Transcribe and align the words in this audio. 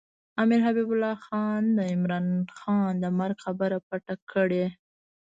امیر 0.41 0.59
حبیب 0.67 0.89
الله 0.93 1.17
خان 1.25 1.61
د 1.77 1.79
عمرا 1.93 2.19
خان 2.59 2.91
د 3.03 3.05
مرګ 3.19 3.37
خبره 3.45 3.77
پټه 3.87 4.15
کړې. 4.31 4.65